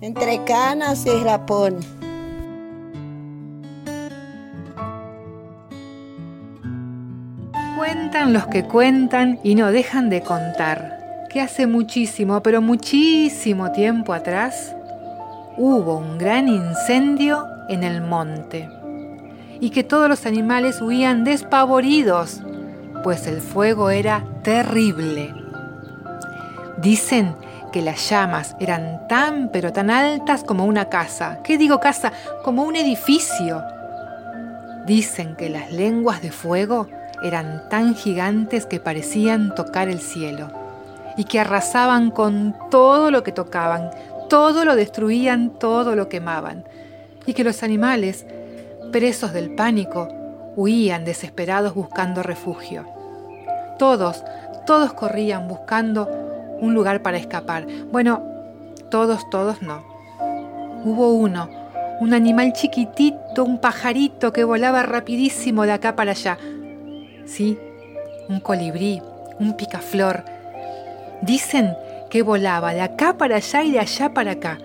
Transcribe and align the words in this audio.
entre 0.00 0.44
canas 0.44 1.04
y 1.06 1.22
rapón. 1.22 1.76
Cuentan 7.76 8.32
los 8.32 8.46
que 8.46 8.64
cuentan 8.64 9.38
y 9.42 9.54
no 9.54 9.70
dejan 9.70 10.10
de 10.10 10.22
contar 10.22 11.26
que 11.28 11.40
hace 11.40 11.66
muchísimo, 11.66 12.42
pero 12.42 12.62
muchísimo 12.62 13.70
tiempo 13.72 14.12
atrás, 14.12 14.74
hubo 15.56 15.98
un 15.98 16.18
gran 16.18 16.48
incendio 16.48 17.46
en 17.68 17.84
el 17.84 18.00
monte 18.00 18.68
y 19.60 19.70
que 19.70 19.84
todos 19.84 20.08
los 20.08 20.24
animales 20.26 20.80
huían 20.80 21.24
despavoridos, 21.24 22.40
pues 23.04 23.26
el 23.26 23.40
fuego 23.40 23.90
era 23.90 24.24
terrible. 24.42 25.34
Dicen 26.78 27.34
que 27.70 27.82
las 27.82 28.08
llamas 28.08 28.56
eran 28.60 29.06
tan 29.08 29.50
pero 29.50 29.72
tan 29.72 29.90
altas 29.90 30.44
como 30.44 30.64
una 30.64 30.88
casa. 30.88 31.40
¿Qué 31.42 31.58
digo 31.58 31.80
casa? 31.80 32.12
Como 32.44 32.64
un 32.64 32.76
edificio. 32.76 33.62
Dicen 34.86 35.36
que 35.36 35.48
las 35.48 35.70
lenguas 35.70 36.22
de 36.22 36.30
fuego 36.30 36.88
eran 37.22 37.68
tan 37.68 37.94
gigantes 37.94 38.66
que 38.66 38.80
parecían 38.80 39.54
tocar 39.54 39.88
el 39.88 40.00
cielo 40.00 40.50
y 41.16 41.24
que 41.24 41.40
arrasaban 41.40 42.10
con 42.10 42.54
todo 42.70 43.10
lo 43.10 43.22
que 43.22 43.32
tocaban, 43.32 43.90
todo 44.28 44.64
lo 44.64 44.76
destruían, 44.76 45.50
todo 45.50 45.96
lo 45.96 46.08
quemaban, 46.08 46.64
y 47.26 47.34
que 47.34 47.44
los 47.44 47.62
animales, 47.62 48.24
presos 48.92 49.32
del 49.32 49.54
pánico, 49.54 50.08
huían 50.54 51.04
desesperados 51.04 51.74
buscando 51.74 52.22
refugio. 52.22 52.86
Todos, 53.78 54.24
todos 54.64 54.92
corrían 54.92 55.48
buscando 55.48 56.37
un 56.60 56.74
lugar 56.74 57.02
para 57.02 57.18
escapar. 57.18 57.66
Bueno, 57.90 58.22
todos, 58.90 59.28
todos 59.30 59.62
no. 59.62 59.84
Hubo 60.84 61.12
uno, 61.12 61.48
un 62.00 62.14
animal 62.14 62.52
chiquitito, 62.52 63.44
un 63.44 63.58
pajarito 63.58 64.32
que 64.32 64.44
volaba 64.44 64.82
rapidísimo 64.82 65.64
de 65.64 65.72
acá 65.72 65.96
para 65.96 66.12
allá. 66.12 66.38
Sí, 67.26 67.58
un 68.28 68.40
colibrí, 68.40 69.02
un 69.38 69.56
picaflor. 69.56 70.24
Dicen 71.22 71.74
que 72.10 72.22
volaba 72.22 72.74
de 72.74 72.80
acá 72.80 73.16
para 73.18 73.36
allá 73.36 73.62
y 73.64 73.72
de 73.72 73.80
allá 73.80 74.14
para 74.14 74.32
acá, 74.32 74.58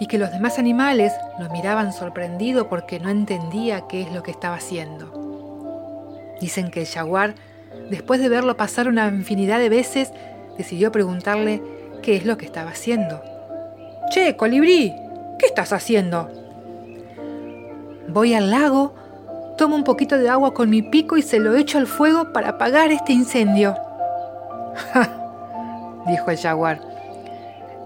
y 0.00 0.06
que 0.06 0.18
los 0.18 0.30
demás 0.32 0.58
animales 0.58 1.12
lo 1.38 1.48
miraban 1.50 1.92
sorprendido 1.92 2.68
porque 2.68 3.00
no 3.00 3.10
entendía 3.10 3.86
qué 3.88 4.02
es 4.02 4.12
lo 4.12 4.22
que 4.22 4.32
estaba 4.32 4.56
haciendo. 4.56 5.24
Dicen 6.40 6.70
que 6.70 6.80
el 6.80 6.86
jaguar, 6.86 7.34
después 7.90 8.20
de 8.20 8.28
verlo 8.28 8.56
pasar 8.56 8.88
una 8.88 9.08
infinidad 9.08 9.58
de 9.58 9.68
veces, 9.68 10.12
decidió 10.56 10.92
preguntarle 10.92 11.62
qué 12.02 12.16
es 12.16 12.24
lo 12.24 12.36
que 12.36 12.46
estaba 12.46 12.70
haciendo. 12.70 13.22
Che, 14.10 14.36
colibrí, 14.36 14.94
¿qué 15.38 15.46
estás 15.46 15.72
haciendo? 15.72 16.30
Voy 18.08 18.34
al 18.34 18.50
lago, 18.50 18.94
tomo 19.56 19.76
un 19.76 19.84
poquito 19.84 20.18
de 20.18 20.28
agua 20.28 20.54
con 20.54 20.70
mi 20.70 20.82
pico 20.82 21.16
y 21.16 21.22
se 21.22 21.38
lo 21.38 21.54
echo 21.54 21.78
al 21.78 21.86
fuego 21.86 22.32
para 22.32 22.50
apagar 22.50 22.92
este 22.92 23.12
incendio. 23.12 23.76
dijo 26.06 26.30
el 26.30 26.38
jaguar. 26.38 26.80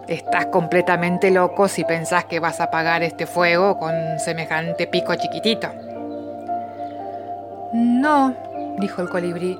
Estás 0.06 0.46
completamente 0.46 1.30
loco 1.30 1.68
si 1.68 1.84
pensás 1.84 2.24
que 2.24 2.40
vas 2.40 2.60
a 2.60 2.64
apagar 2.64 3.02
este 3.02 3.26
fuego 3.26 3.78
con 3.78 3.92
semejante 4.18 4.86
pico 4.86 5.14
chiquitito. 5.14 5.68
No, 7.74 8.34
dijo 8.78 9.02
el 9.02 9.10
colibrí. 9.10 9.58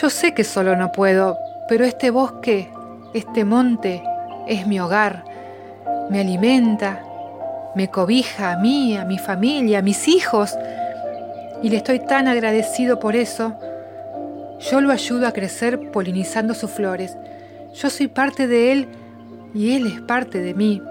Yo 0.00 0.08
sé 0.08 0.32
que 0.32 0.44
solo 0.44 0.76
no 0.76 0.92
puedo, 0.92 1.38
pero 1.68 1.84
este 1.84 2.10
bosque, 2.10 2.70
este 3.14 3.44
monte, 3.44 4.02
es 4.46 4.66
mi 4.66 4.80
hogar. 4.80 5.24
Me 6.10 6.20
alimenta, 6.20 7.04
me 7.74 7.88
cobija 7.88 8.52
a 8.52 8.56
mí, 8.56 8.96
a 8.96 9.04
mi 9.04 9.18
familia, 9.18 9.78
a 9.78 9.82
mis 9.82 10.08
hijos. 10.08 10.56
Y 11.62 11.70
le 11.70 11.76
estoy 11.76 12.00
tan 12.00 12.28
agradecido 12.28 12.98
por 12.98 13.16
eso. 13.16 13.56
Yo 14.60 14.80
lo 14.80 14.92
ayudo 14.92 15.26
a 15.26 15.32
crecer 15.32 15.90
polinizando 15.90 16.54
sus 16.54 16.70
flores. 16.70 17.16
Yo 17.74 17.90
soy 17.90 18.08
parte 18.08 18.46
de 18.46 18.72
él 18.72 18.88
y 19.54 19.74
él 19.74 19.86
es 19.86 20.00
parte 20.02 20.40
de 20.40 20.54
mí. 20.54 20.82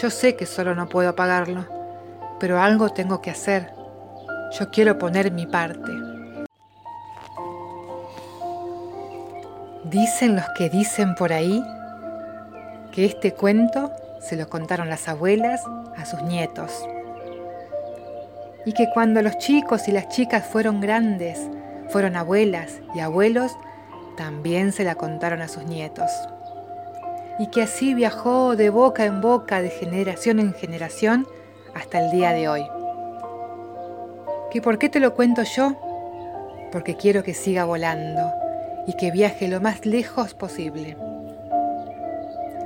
Yo 0.00 0.10
sé 0.10 0.36
que 0.36 0.46
solo 0.46 0.74
no 0.74 0.88
puedo 0.88 1.08
apagarlo, 1.08 1.66
pero 2.40 2.60
algo 2.60 2.90
tengo 2.90 3.22
que 3.22 3.30
hacer. 3.30 3.70
Yo 4.58 4.70
quiero 4.70 4.98
poner 4.98 5.30
mi 5.32 5.46
parte. 5.46 6.05
Dicen 9.90 10.34
los 10.34 10.44
que 10.58 10.68
dicen 10.68 11.14
por 11.14 11.32
ahí 11.32 11.64
que 12.90 13.04
este 13.04 13.34
cuento 13.34 13.92
se 14.18 14.34
lo 14.34 14.48
contaron 14.48 14.90
las 14.90 15.06
abuelas 15.06 15.62
a 15.96 16.04
sus 16.04 16.22
nietos. 16.22 16.72
Y 18.64 18.72
que 18.72 18.88
cuando 18.92 19.22
los 19.22 19.38
chicos 19.38 19.86
y 19.86 19.92
las 19.92 20.08
chicas 20.08 20.44
fueron 20.44 20.80
grandes, 20.80 21.38
fueron 21.88 22.16
abuelas 22.16 22.80
y 22.96 22.98
abuelos, 22.98 23.56
también 24.16 24.72
se 24.72 24.82
la 24.82 24.96
contaron 24.96 25.40
a 25.40 25.46
sus 25.46 25.62
nietos. 25.66 26.10
Y 27.38 27.46
que 27.46 27.62
así 27.62 27.94
viajó 27.94 28.56
de 28.56 28.70
boca 28.70 29.04
en 29.04 29.20
boca, 29.20 29.62
de 29.62 29.70
generación 29.70 30.40
en 30.40 30.52
generación, 30.52 31.28
hasta 31.76 32.04
el 32.04 32.10
día 32.10 32.32
de 32.32 32.48
hoy. 32.48 32.66
¿Que 34.50 34.60
por 34.60 34.78
qué 34.78 34.88
te 34.88 34.98
lo 34.98 35.14
cuento 35.14 35.44
yo? 35.44 35.76
Porque 36.72 36.96
quiero 36.96 37.22
que 37.22 37.34
siga 37.34 37.64
volando 37.64 38.45
y 38.86 38.94
que 38.94 39.10
viaje 39.10 39.48
lo 39.48 39.60
más 39.60 39.84
lejos 39.84 40.34
posible. 40.34 40.96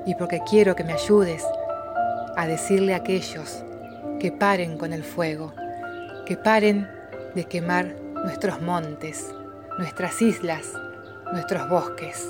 Y 0.06 0.14
porque 0.14 0.40
quiero 0.48 0.76
que 0.76 0.84
me 0.84 0.92
ayudes 0.92 1.44
a 2.36 2.46
decirle 2.46 2.94
a 2.94 2.98
aquellos 2.98 3.64
que 4.18 4.32
paren 4.32 4.78
con 4.78 4.92
el 4.92 5.02
fuego, 5.02 5.54
que 6.26 6.36
paren 6.36 6.88
de 7.34 7.44
quemar 7.44 7.94
nuestros 8.24 8.60
montes, 8.60 9.26
nuestras 9.78 10.20
islas, 10.20 10.66
nuestros 11.32 11.68
bosques. 11.68 12.28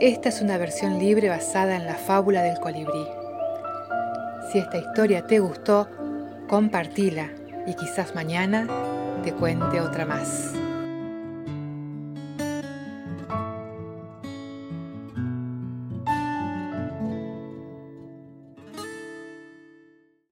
Esta 0.00 0.30
es 0.30 0.40
una 0.40 0.56
versión 0.56 0.98
libre 0.98 1.28
basada 1.28 1.76
en 1.76 1.84
la 1.84 1.94
fábula 1.94 2.42
del 2.42 2.58
colibrí. 2.58 3.06
Si 4.50 4.58
esta 4.58 4.78
historia 4.78 5.26
te 5.26 5.40
gustó, 5.40 5.88
compartila 6.48 7.28
y 7.66 7.74
quizás 7.74 8.14
mañana 8.14 8.66
te 9.22 9.32
cuente 9.32 9.80
otra 9.80 10.06
más. 10.06 10.59